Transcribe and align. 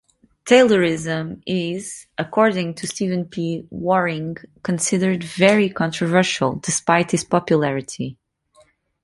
Taylorism 0.45 1.43
is, 1.45 2.07
according 2.17 2.73
to 2.73 2.87
Stephen 2.87 3.25
P. 3.25 3.67
Waring, 3.69 4.35
considered 4.63 5.23
very 5.23 5.69
controversial, 5.69 6.55
despite 6.55 7.13
its 7.13 7.23
popularity. 7.23 8.17